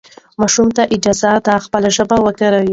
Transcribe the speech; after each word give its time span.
ماشوم 0.41 0.67
ته 0.75 0.83
اجازه 0.95 1.31
ده 1.45 1.53
خپله 1.65 1.89
ژبه 1.95 2.17
وکاروي. 2.25 2.69